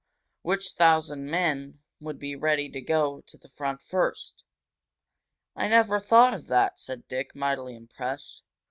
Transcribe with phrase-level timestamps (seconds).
[0.41, 4.43] Which thousand men would be ready to go to the front first?"
[5.55, 8.41] "I never thought of that!" said Dick, mightily impressed.